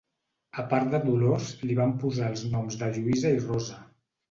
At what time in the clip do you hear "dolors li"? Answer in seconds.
1.03-1.77